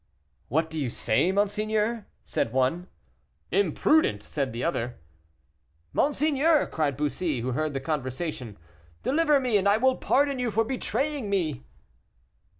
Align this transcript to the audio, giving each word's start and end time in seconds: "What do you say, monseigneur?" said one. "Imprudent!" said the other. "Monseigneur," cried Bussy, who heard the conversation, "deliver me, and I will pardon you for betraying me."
"What 0.47 0.71
do 0.71 0.79
you 0.79 0.89
say, 0.89 1.31
monseigneur?" 1.31 2.07
said 2.23 2.51
one. 2.51 2.87
"Imprudent!" 3.51 4.23
said 4.23 4.51
the 4.51 4.63
other. 4.63 4.97
"Monseigneur," 5.93 6.65
cried 6.65 6.97
Bussy, 6.97 7.41
who 7.41 7.51
heard 7.51 7.75
the 7.75 7.79
conversation, 7.79 8.57
"deliver 9.03 9.39
me, 9.39 9.57
and 9.57 9.69
I 9.69 9.77
will 9.77 9.97
pardon 9.97 10.39
you 10.39 10.49
for 10.49 10.63
betraying 10.63 11.29
me." 11.29 11.65